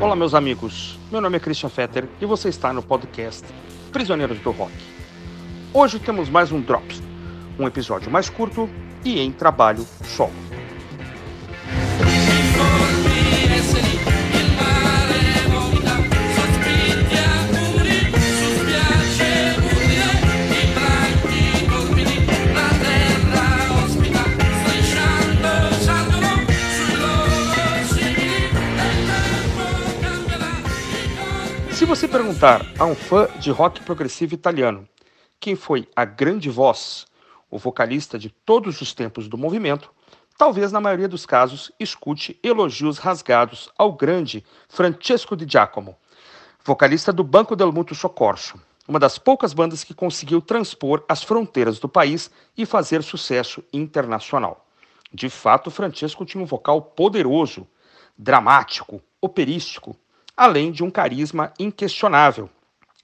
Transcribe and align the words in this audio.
Olá, 0.00 0.14
meus 0.14 0.32
amigos. 0.32 0.96
Meu 1.10 1.20
nome 1.20 1.38
é 1.38 1.40
Christian 1.40 1.68
Fetter 1.68 2.08
e 2.20 2.24
você 2.24 2.48
está 2.48 2.72
no 2.72 2.80
podcast 2.80 3.44
Prisioneiros 3.90 4.38
do 4.38 4.52
Rock. 4.52 4.72
Hoje 5.74 5.98
temos 5.98 6.30
mais 6.30 6.52
um 6.52 6.60
Drops, 6.60 7.02
um 7.58 7.66
episódio 7.66 8.08
mais 8.08 8.30
curto 8.30 8.70
e 9.04 9.18
em 9.18 9.32
trabalho 9.32 9.84
solo. 10.04 10.47
Se 31.78 31.84
você 31.84 32.08
perguntar 32.08 32.66
a 32.76 32.84
um 32.84 32.94
fã 32.96 33.28
de 33.38 33.52
rock 33.52 33.80
progressivo 33.84 34.34
italiano 34.34 34.88
quem 35.38 35.54
foi 35.54 35.88
a 35.94 36.04
grande 36.04 36.50
voz, 36.50 37.06
o 37.48 37.56
vocalista 37.56 38.18
de 38.18 38.30
todos 38.30 38.80
os 38.80 38.92
tempos 38.92 39.28
do 39.28 39.38
movimento, 39.38 39.88
talvez 40.36 40.72
na 40.72 40.80
maioria 40.80 41.06
dos 41.06 41.24
casos 41.24 41.70
escute 41.78 42.36
elogios 42.42 42.98
rasgados 42.98 43.70
ao 43.78 43.92
grande 43.92 44.44
Francesco 44.68 45.36
Di 45.36 45.46
Giacomo, 45.48 45.96
vocalista 46.64 47.12
do 47.12 47.22
Banco 47.22 47.54
del 47.54 47.70
Mutuo 47.70 47.94
Soccorso, 47.94 48.60
uma 48.88 48.98
das 48.98 49.16
poucas 49.16 49.52
bandas 49.52 49.84
que 49.84 49.94
conseguiu 49.94 50.42
transpor 50.42 51.04
as 51.08 51.22
fronteiras 51.22 51.78
do 51.78 51.88
país 51.88 52.28
e 52.56 52.66
fazer 52.66 53.04
sucesso 53.04 53.62
internacional. 53.72 54.66
De 55.14 55.30
fato, 55.30 55.70
Francesco 55.70 56.24
tinha 56.24 56.42
um 56.42 56.46
vocal 56.46 56.82
poderoso, 56.82 57.68
dramático, 58.18 59.00
operístico, 59.22 59.96
além 60.38 60.70
de 60.70 60.84
um 60.84 60.90
carisma 60.90 61.52
inquestionável, 61.58 62.48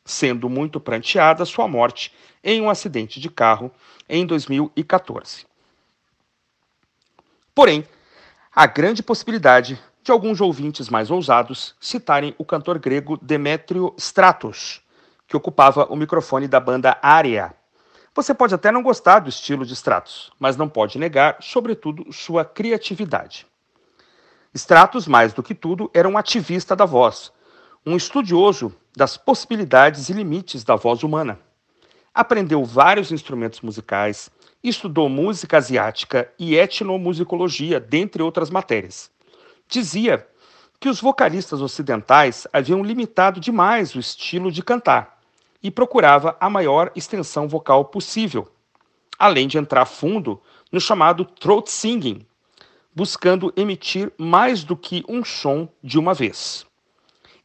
sendo 0.05 0.49
muito 0.49 0.79
pranteada 0.79 1.45
sua 1.45 1.67
morte 1.67 2.15
em 2.45 2.63
um 2.63 2.71
acidente 2.71 3.19
de 3.19 3.29
carro 3.29 3.73
em 4.09 4.25
2014. 4.25 5.45
Porém, 7.53 7.85
há 8.55 8.67
grande 8.67 9.03
possibilidade 9.03 9.83
de 10.01 10.13
alguns 10.13 10.41
ouvintes 10.41 10.89
mais 10.89 11.11
ousados 11.11 11.75
citarem 11.81 12.37
o 12.39 12.45
cantor 12.45 12.79
grego 12.79 13.19
Demétrio 13.21 13.93
Stratos, 13.99 14.81
que 15.27 15.37
ocupava 15.37 15.87
o 15.87 15.97
microfone 15.97 16.47
da 16.47 16.61
banda 16.61 16.97
Aria. 17.03 17.53
Você 18.15 18.33
pode 18.33 18.55
até 18.55 18.71
não 18.71 18.83
gostar 18.83 19.19
do 19.19 19.29
estilo 19.29 19.67
de 19.67 19.73
Stratos, 19.73 20.31
mas 20.39 20.57
não 20.57 20.69
pode 20.69 21.01
negar, 21.01 21.39
sobretudo, 21.41 22.13
sua 22.13 22.45
criatividade. 22.45 23.45
Stratos, 24.55 25.09
mais 25.09 25.33
do 25.33 25.43
que 25.43 25.53
tudo, 25.53 25.91
era 25.93 26.09
um 26.09 26.17
ativista 26.17 26.77
da 26.77 26.85
voz, 26.85 27.33
um 27.85 27.97
estudioso 27.97 28.73
das 28.97 29.17
possibilidades 29.17 30.09
e 30.09 30.13
limites 30.13 30.63
da 30.63 30.77
voz 30.77 31.03
humana. 31.03 31.41
Aprendeu 32.15 32.65
vários 32.65 33.11
instrumentos 33.11 33.61
musicais, 33.63 34.31
estudou 34.63 35.09
música 35.09 35.57
asiática 35.57 36.33
e 36.39 36.55
etnomusicologia, 36.55 37.81
dentre 37.81 38.23
outras 38.23 38.49
matérias. 38.49 39.11
Dizia 39.67 40.25
que 40.79 40.89
os 40.89 41.01
vocalistas 41.01 41.61
ocidentais 41.61 42.47
haviam 42.53 42.85
limitado 42.85 43.41
demais 43.41 43.97
o 43.97 43.99
estilo 43.99 44.53
de 44.53 44.63
cantar 44.63 45.19
e 45.61 45.69
procurava 45.69 46.37
a 46.39 46.49
maior 46.49 46.93
extensão 46.95 47.49
vocal 47.49 47.87
possível, 47.87 48.49
além 49.19 49.49
de 49.49 49.59
entrar 49.59 49.85
fundo 49.85 50.41
no 50.71 50.81
chamado 50.81 51.25
throat 51.25 51.69
singing, 51.69 52.25
buscando 52.95 53.53
emitir 53.57 54.13
mais 54.17 54.63
do 54.63 54.77
que 54.77 55.05
um 55.09 55.25
som 55.25 55.69
de 55.83 55.99
uma 55.99 56.15
vez. 56.15 56.65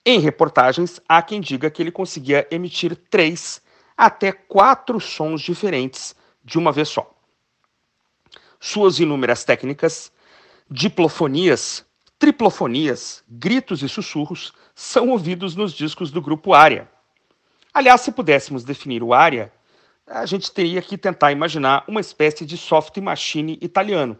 Em 0.05 0.19
reportagens, 0.19 1.01
há 1.09 1.21
quem 1.21 1.41
diga 1.41 1.69
que 1.69 1.81
ele 1.81 1.91
conseguia 1.91 2.47
emitir 2.51 2.95
três 3.09 3.61
até 3.97 4.31
quatro 4.31 4.99
sons 4.99 5.41
diferentes 5.41 6.15
de 6.43 6.57
uma 6.57 6.71
vez 6.71 6.89
só. 6.89 7.13
Suas 8.59 8.99
inúmeras 8.99 9.43
técnicas, 9.43 10.11
diplofonias, 10.69 11.85
triplofonias, 12.17 13.23
gritos 13.27 13.81
e 13.81 13.89
sussurros 13.89 14.53
são 14.75 15.09
ouvidos 15.09 15.55
nos 15.55 15.73
discos 15.73 16.11
do 16.11 16.21
grupo 16.21 16.53
Área. 16.53 16.89
Aliás, 17.73 18.01
se 18.01 18.11
pudéssemos 18.11 18.63
definir 18.63 19.03
o 19.03 19.13
Área, 19.13 19.51
a 20.05 20.25
gente 20.25 20.51
teria 20.51 20.81
que 20.81 20.97
tentar 20.97 21.31
imaginar 21.31 21.83
uma 21.87 21.99
espécie 21.99 22.45
de 22.45 22.57
soft 22.57 22.97
machine 22.97 23.57
italiano 23.61 24.19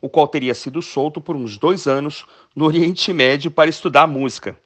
o 0.00 0.08
qual 0.08 0.26
teria 0.28 0.54
sido 0.54 0.80
solto 0.80 1.20
por 1.20 1.36
uns 1.36 1.58
dois 1.58 1.86
anos 1.86 2.24
no 2.54 2.64
Oriente 2.64 3.12
Médio 3.12 3.50
para 3.50 3.70
estudar 3.70 4.06
música. 4.06 4.56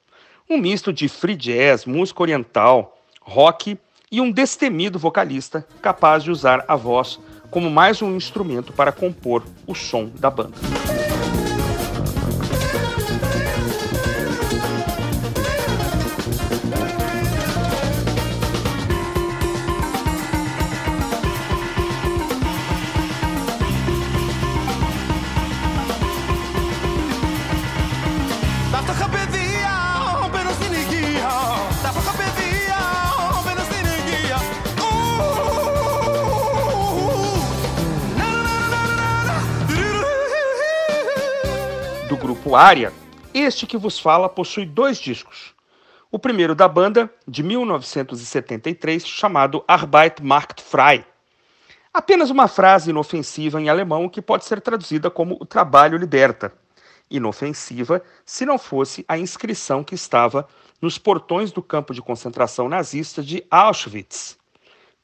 Um 0.49 0.59
misto 0.59 0.93
de 0.93 1.09
free 1.09 1.37
jazz, 1.37 1.85
música 1.85 2.23
oriental, 2.23 2.99
rock 3.21 3.79
e 4.11 4.21
um 4.21 4.31
destemido 4.31 4.99
vocalista 4.99 5.67
capaz 5.81 6.23
de 6.23 6.31
usar 6.31 6.65
a 6.69 6.77
voz 6.77 7.19
como 7.51 7.71
mais 7.71 8.03
um 8.03 8.15
instrumento 8.17 8.73
para 8.73 8.93
compor 8.93 9.45
o 9.67 9.75
som 9.75 10.11
da 10.19 10.31
banda. 10.31 10.94
Este 43.35 43.67
que 43.67 43.77
vos 43.77 43.99
fala 43.99 44.29
possui 44.29 44.65
dois 44.65 44.99
discos. 44.99 45.53
O 46.09 46.21
primeiro 46.21 46.55
da 46.55 46.69
banda, 46.69 47.13
de 47.27 47.43
1973, 47.43 49.05
chamado 49.05 49.65
Arbeit 49.67 50.23
macht 50.23 50.63
frei. 50.63 51.05
Apenas 51.93 52.31
uma 52.31 52.47
frase 52.47 52.91
inofensiva 52.91 53.61
em 53.61 53.69
alemão 53.69 54.09
que 54.09 54.23
pode 54.23 54.45
ser 54.45 54.61
traduzida 54.61 55.11
como 55.11 55.37
o 55.41 55.45
trabalho 55.45 55.99
liberta. 55.99 56.53
Inofensiva 57.11 58.01
se 58.25 58.47
não 58.47 58.57
fosse 58.57 59.05
a 59.09 59.19
inscrição 59.19 59.83
que 59.83 59.97
estava 59.97 60.47
nos 60.81 60.97
portões 60.97 61.51
do 61.51 61.61
campo 61.61 61.93
de 61.93 62.01
concentração 62.01 62.69
nazista 62.69 63.21
de 63.21 63.45
Auschwitz. 63.51 64.39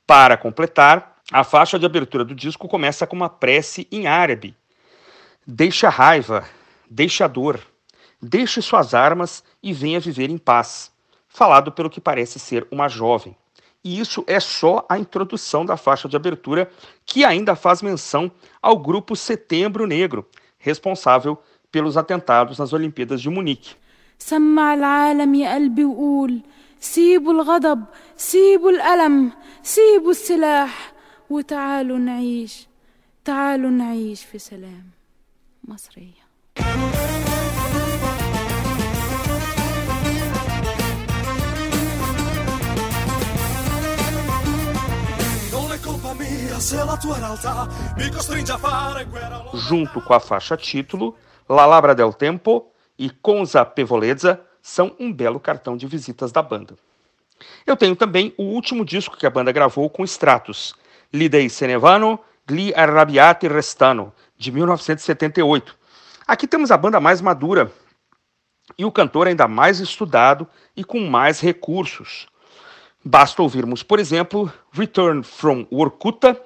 Para 0.07 0.37
completar, 0.37 1.17
a 1.33 1.43
faixa 1.43 1.81
de 1.81 1.87
abertura 1.87 2.25
do 2.25 2.35
disco 2.35 2.69
começa 2.69 3.09
com 3.09 3.17
uma 3.17 3.29
prece 3.29 3.89
em 3.91 4.07
árabe. 4.07 4.55
Deixa 5.45 5.89
raiva, 5.89 6.45
deixe 6.90 7.24
a 7.24 7.28
dor, 7.28 7.60
deixe 8.22 8.62
suas 8.62 8.94
armas 8.94 9.44
e 9.62 9.74
venha 9.74 10.00
viver 10.00 10.30
em 10.30 10.38
paz, 10.38 10.92
falado 11.28 11.72
pelo 11.72 11.90
que 11.90 12.02
parece 12.02 12.40
ser 12.40 12.68
uma 12.72 12.88
jovem. 12.88 13.36
E 13.84 14.00
isso 14.00 14.24
é 14.26 14.40
só 14.40 14.86
a 14.90 14.98
introdução 14.98 15.66
da 15.66 15.78
faixa 15.78 16.10
de 16.10 16.16
abertura, 16.16 16.72
que 17.06 17.24
ainda 17.24 17.56
faz 17.56 17.82
menção 17.82 18.32
ao 18.62 18.80
grupo 18.80 19.16
Setembro 19.16 19.86
Negro, 19.86 20.28
responsável 20.58 21.38
pelos 21.72 21.96
atentados 21.96 22.58
nas 22.58 22.74
Olimpíadas 22.74 23.22
de 23.22 23.30
Munique. 23.30 23.76
سمع 24.20 24.74
العالم 24.74 25.36
يا 25.36 25.54
قلبي 25.56 25.86
وقول 25.86 26.42
سيبوا 26.80 27.34
الغضب 27.34 27.86
سيبوا 28.18 28.70
الألم 28.70 29.32
سيبوا 29.64 30.12
السلاح 30.12 30.94
وتعالوا 31.30 31.98
نعيش 31.98 32.68
تعالوا 33.26 33.70
نعيش 33.72 34.24
في 34.24 34.40
سلام 34.40 34.84
مصريه 35.64 36.19
Junto 49.55 50.01
com 50.01 50.15
a 50.15 50.21
faixa 50.21 50.57
título, 50.57 51.17
La 51.49 51.67
Labra 51.67 51.95
del 51.95 52.13
Tempo 52.13 52.71
e 52.99 53.09
Conza 53.11 53.65
Pevolezza 53.65 54.41
são 54.63 54.95
um 55.01 55.13
belo 55.13 55.41
cartão 55.41 55.77
de 55.77 55.87
visitas 55.87 56.31
da 56.31 56.43
banda. 56.43 56.75
Eu 57.67 57.77
tenho 57.77 57.97
também 57.97 58.35
o 58.37 58.43
último 58.43 58.85
disco 58.85 59.17
que 59.17 59.27
a 59.27 59.31
banda 59.31 59.51
gravou 59.53 59.89
com 59.89 60.05
Stratos, 60.05 60.75
Lidei 61.13 61.49
Senevano, 61.49 62.21
Gli 62.49 62.75
Arrabbiati 62.75 63.49
Restano, 63.49 64.13
de 64.37 64.53
1978. 64.53 65.80
Aqui 66.31 66.47
temos 66.47 66.71
a 66.71 66.77
banda 66.77 67.01
mais 67.01 67.21
madura 67.21 67.73
e 68.79 68.85
o 68.85 68.93
cantor 68.93 69.27
ainda 69.27 69.49
mais 69.49 69.81
estudado 69.81 70.47
e 70.77 70.85
com 70.85 71.01
mais 71.01 71.41
recursos. 71.41 72.29
Basta 73.05 73.43
ouvirmos, 73.43 73.83
por 73.83 73.99
exemplo, 73.99 74.49
Return 74.71 75.25
from 75.25 75.67
Workuta, 75.73 76.41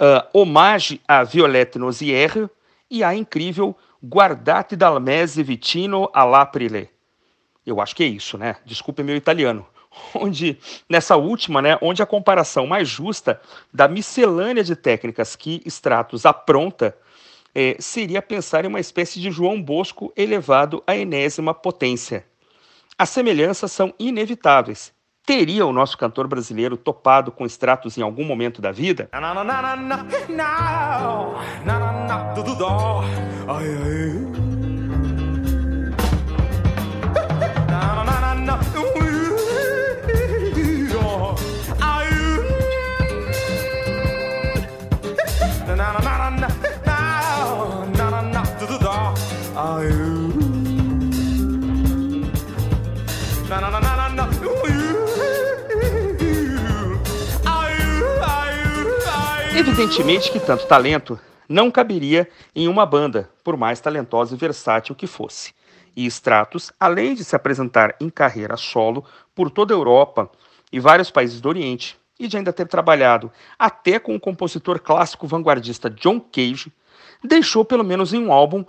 uh, 0.00 0.26
Hommage 0.32 1.02
a 1.06 1.22
Violette 1.22 1.78
Nozière 1.78 2.48
e 2.90 3.04
a 3.04 3.14
incrível 3.14 3.76
Guardate 4.02 4.74
dal 4.74 4.98
mese 4.98 5.42
vicino 5.42 6.08
all'aprile. 6.14 6.88
Eu 7.66 7.82
acho 7.82 7.94
que 7.94 8.04
é 8.04 8.06
isso, 8.06 8.38
né? 8.38 8.56
Desculpe 8.64 9.02
meu 9.02 9.16
italiano. 9.16 9.66
Onde, 10.14 10.58
nessa 10.88 11.14
última, 11.14 11.60
né, 11.60 11.78
onde 11.82 12.02
a 12.02 12.06
comparação 12.06 12.66
mais 12.66 12.88
justa 12.88 13.38
da 13.70 13.86
miscelânea 13.86 14.64
de 14.64 14.74
técnicas 14.74 15.36
que 15.36 15.62
Stratos 15.66 16.24
apronta 16.24 16.96
é, 17.54 17.76
seria 17.78 18.20
pensar 18.20 18.64
em 18.64 18.68
uma 18.68 18.80
espécie 18.80 19.20
de 19.20 19.30
João 19.30 19.62
Bosco 19.62 20.12
elevado 20.16 20.82
à 20.86 20.96
enésima 20.96 21.54
potência. 21.54 22.26
As 22.98 23.10
semelhanças 23.10 23.70
são 23.72 23.94
inevitáveis. 23.98 24.92
Teria 25.26 25.64
o 25.64 25.72
nosso 25.72 25.96
cantor 25.96 26.28
brasileiro 26.28 26.76
topado 26.76 27.32
com 27.32 27.46
Stratos 27.46 27.96
em 27.96 28.02
algum 28.02 28.24
momento 28.24 28.60
da 28.60 28.70
vida? 28.70 29.08
Evidentemente 59.56 60.32
que 60.32 60.40
tanto 60.40 60.66
talento 60.66 61.18
não 61.48 61.70
caberia 61.70 62.28
em 62.56 62.66
uma 62.66 62.84
banda, 62.84 63.30
por 63.44 63.56
mais 63.56 63.78
talentosa 63.78 64.34
e 64.34 64.36
versátil 64.36 64.96
que 64.96 65.06
fosse. 65.06 65.54
E 65.96 66.04
Stratos, 66.06 66.72
além 66.78 67.14
de 67.14 67.22
se 67.22 67.36
apresentar 67.36 67.94
em 68.00 68.10
carreira 68.10 68.56
solo 68.56 69.04
por 69.32 69.48
toda 69.48 69.72
a 69.72 69.76
Europa 69.76 70.28
e 70.72 70.80
vários 70.80 71.08
países 71.08 71.40
do 71.40 71.48
Oriente, 71.48 71.96
e 72.18 72.26
de 72.26 72.36
ainda 72.36 72.52
ter 72.52 72.66
trabalhado 72.66 73.30
até 73.56 74.00
com 74.00 74.16
o 74.16 74.20
compositor 74.20 74.80
clássico 74.80 75.26
vanguardista 75.26 75.88
John 75.88 76.18
Cage, 76.18 76.72
deixou 77.22 77.64
pelo 77.64 77.84
menos 77.84 78.12
em 78.12 78.18
um 78.18 78.32
álbum 78.32 78.64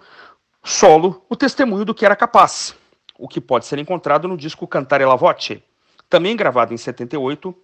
solo 0.63 1.25
o 1.27 1.35
testemunho 1.35 1.85
do 1.85 1.95
que 1.95 2.05
era 2.05 2.15
capaz, 2.15 2.75
o 3.17 3.27
que 3.27 3.41
pode 3.41 3.65
ser 3.65 3.79
encontrado 3.79 4.27
no 4.27 4.37
disco 4.37 4.67
Cantare 4.67 5.03
la 5.03 5.15
Voce, 5.15 5.63
também 6.07 6.35
gravado 6.35 6.75
em 6.75 6.77
78, 6.77 7.55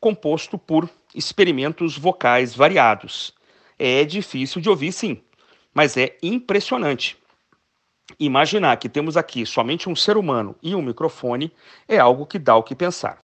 composto 0.00 0.58
por 0.58 0.88
experimentos 1.14 1.96
vocais 1.96 2.54
variados. 2.54 3.34
É 3.78 4.04
difícil 4.04 4.60
de 4.60 4.68
ouvir, 4.68 4.92
sim, 4.92 5.22
mas 5.72 5.96
é 5.96 6.16
impressionante. 6.22 7.16
Imaginar 8.20 8.76
que 8.76 8.88
temos 8.88 9.16
aqui 9.16 9.46
somente 9.46 9.88
um 9.88 9.96
ser 9.96 10.16
humano 10.16 10.54
e 10.62 10.74
um 10.74 10.82
microfone 10.82 11.52
é 11.88 11.98
algo 11.98 12.26
que 12.26 12.38
dá 12.38 12.54
o 12.54 12.62
que 12.62 12.74
pensar. 12.74 13.23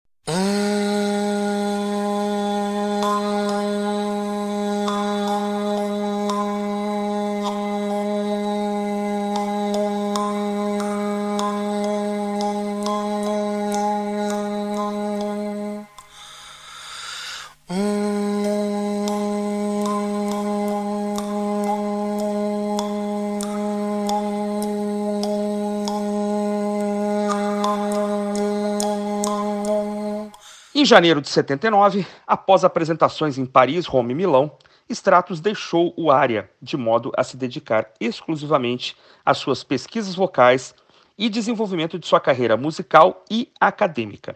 Em 30.75 30.83
janeiro 30.83 31.21
de 31.21 31.29
79, 31.29 32.03
após 32.25 32.63
apresentações 32.63 33.37
em 33.37 33.45
Paris, 33.45 33.85
Roma 33.85 34.11
e 34.11 34.15
Milão, 34.15 34.57
Stratos 34.89 35.39
deixou 35.39 35.93
o 35.95 36.09
área 36.09 36.49
de 36.59 36.75
modo 36.75 37.11
a 37.15 37.23
se 37.23 37.37
dedicar 37.37 37.91
exclusivamente 37.99 38.97
às 39.23 39.37
suas 39.37 39.63
pesquisas 39.63 40.15
vocais 40.15 40.73
e 41.15 41.29
desenvolvimento 41.29 41.99
de 41.99 42.07
sua 42.07 42.19
carreira 42.19 42.57
musical 42.57 43.23
e 43.29 43.51
acadêmica. 43.61 44.35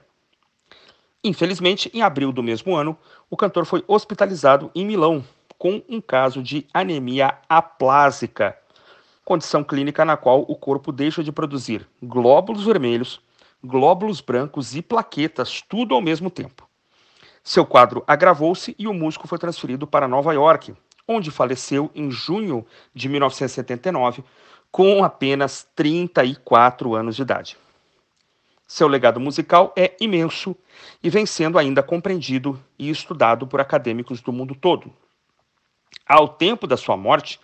Infelizmente, 1.23 1.89
em 1.91 2.03
abril 2.03 2.31
do 2.31 2.43
mesmo 2.43 2.75
ano, 2.75 2.95
o 3.31 3.35
cantor 3.35 3.65
foi 3.65 3.83
hospitalizado 3.87 4.69
em 4.75 4.85
Milão 4.85 5.25
com 5.57 5.81
um 5.89 5.99
caso 5.99 6.43
de 6.43 6.67
anemia 6.71 7.35
aplásica, 7.49 8.55
condição 9.25 9.63
clínica 9.63 10.05
na 10.05 10.15
qual 10.15 10.45
o 10.47 10.55
corpo 10.55 10.91
deixa 10.91 11.23
de 11.23 11.31
produzir 11.31 11.87
glóbulos 11.99 12.63
vermelhos 12.63 13.19
glóbulos 13.63 14.21
brancos 14.21 14.75
e 14.75 14.81
plaquetas, 14.81 15.62
tudo 15.62 15.95
ao 15.95 16.01
mesmo 16.01 16.30
tempo. 16.30 16.68
Seu 17.44 17.65
quadro 17.65 18.04
agravou-se 18.06 18.75
e 18.77 18.88
o 18.88 18.94
músico 18.94 19.27
foi 19.27 19.38
transferido 19.38 19.88
para 19.88 20.07
Nova 20.07 20.33
York, 20.33 20.75
onde 21.07 21.31
faleceu 21.31 21.89
em 21.95 22.12
junho 22.12 22.65
de 22.94 23.07
1979, 23.07 24.24
com 24.69 25.04
apenas 25.04 25.68
34 25.75 26.94
anos 26.94 27.15
de 27.15 27.21
idade. 27.21 27.57
Seu 28.68 28.88
legado 28.89 29.18
musical 29.18 29.74
é 29.77 29.95
imenso 30.00 30.54
e 31.01 31.09
vem 31.09 31.25
sendo 31.25 31.57
ainda 31.57 31.81
compreendido 31.81 32.62
e 32.77 32.89
estudado 32.89 33.48
por 33.48 33.62
acadêmicos 33.62 34.19
do 34.19 34.33
mundo 34.33 34.54
todo. 34.54 34.92
Ao 36.06 36.27
tempo 36.27 36.68
da 36.68 36.75
sua 36.75 36.98
morte, 36.98 37.39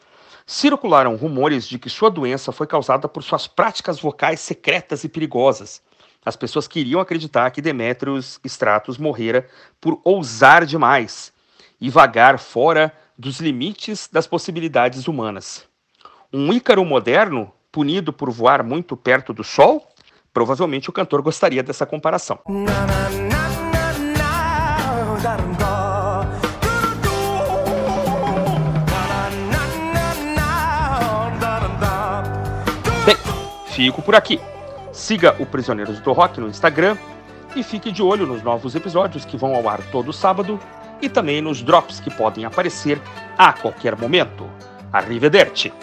circularam 0.46 1.16
rumores 1.16 1.66
de 1.66 1.80
que 1.80 1.90
sua 1.90 2.10
doença 2.10 2.52
foi 2.52 2.68
causada 2.68 3.08
por 3.08 3.24
suas 3.24 3.48
práticas 3.48 4.02
vocais 4.02 4.42
secretas 4.42 5.06
e 5.06 5.10
perigosas, 5.10 5.82
as 6.26 6.36
pessoas 6.36 6.68
queriam 6.68 7.02
acreditar 7.02 7.52
que 7.52 7.62
Demétrios 7.62 8.40
Stratos 8.46 8.98
morrera 8.98 9.48
por 9.82 10.00
ousar 10.04 10.66
demais 10.66 11.34
e 11.80 11.90
vagar 11.90 12.40
fora 12.40 12.94
dos 13.18 13.40
limites 13.40 14.10
das 14.12 14.26
possibilidades 14.26 15.08
humanas. 15.08 15.66
Um 16.32 16.52
Ícaro 16.52 16.84
moderno, 16.86 17.52
punido 17.72 18.14
por 18.14 18.32
voar 18.32 18.64
muito 18.64 18.96
perto 18.96 19.34
do 19.34 19.44
Sol? 19.44 19.88
Provavelmente 20.34 20.90
o 20.90 20.94
cantor 20.94 21.22
gostaria 21.22 21.62
dessa 21.62 21.86
comparação. 21.86 22.40
Bem, 33.06 33.18
fico 33.68 34.02
por 34.02 34.16
aqui. 34.16 34.40
Siga 35.04 35.36
o 35.38 35.46
Prisioneiros 35.46 36.00
do 36.00 36.14
Rock 36.14 36.40
no 36.40 36.48
Instagram 36.48 36.96
e 37.58 37.62
fique 37.62 37.92
de 37.92 38.02
olho 38.02 38.26
nos 38.26 38.42
novos 38.42 38.74
episódios 38.74 39.26
que 39.26 39.36
vão 39.36 39.54
ao 39.54 39.68
ar 39.68 39.82
todo 39.92 40.14
sábado 40.14 40.58
e 41.02 41.10
também 41.10 41.42
nos 41.42 41.62
drops 41.62 42.00
que 42.00 42.10
podem 42.10 42.46
aparecer 42.46 43.02
a 43.38 43.52
qualquer 43.52 43.98
momento. 43.98 44.50
Arrivederci! 44.94 45.74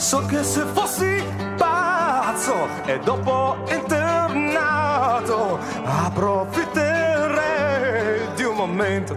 So 0.00 0.26
che 0.26 0.42
se 0.42 0.62
fossi 0.74 1.22
pazzo 1.56 2.56
e 2.86 2.98
dopo 2.98 3.56
internato 3.70 5.60
approfitterei 5.84 8.34
di 8.34 8.42
un 8.42 8.56
momento 8.56 9.16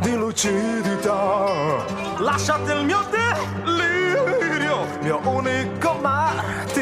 di 0.00 0.14
lucidità. 0.14 1.84
Lasciate 2.18 2.72
il 2.72 2.84
mio 2.84 3.04
delirio, 3.10 4.86
mio 5.02 5.20
unico 5.24 5.98
martirio 6.00 6.75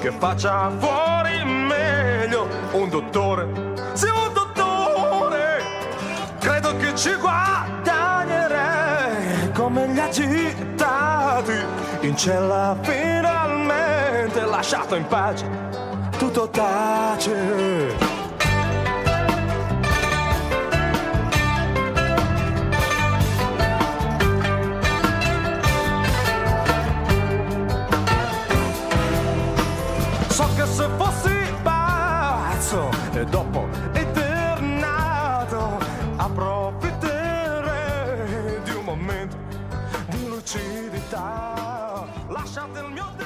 che 0.00 0.10
faccia 0.12 0.70
fuori 0.78 1.44
meglio 1.44 2.48
un 2.72 2.88
dottore, 2.88 3.48
sì 3.94 4.06
un 4.06 4.32
dottore, 4.32 5.60
credo 6.38 6.76
che 6.76 6.94
ci 6.94 7.12
guadagnerei 7.14 9.50
come 9.52 9.88
gli 9.88 9.98
agitati 9.98 11.52
in 12.02 12.16
cella 12.16 12.76
finalmente 12.80 14.44
lasciato 14.44 14.94
in 14.94 15.04
pace, 15.06 15.50
tutto 16.16 16.48
tace. 16.48 18.07
fossi 30.98 31.54
pazzo 31.62 32.90
e 33.12 33.24
dopo 33.24 33.66
eternato 33.92 35.78
approfitterei 36.16 38.60
di 38.64 38.72
un 38.72 38.84
momento 38.84 39.36
di 40.08 40.26
lucidità. 40.26 42.04
Lasciate 42.28 42.80
il 42.80 42.90
mio 42.90 43.17